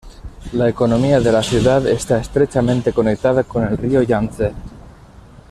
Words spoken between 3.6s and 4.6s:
el río Yangtze.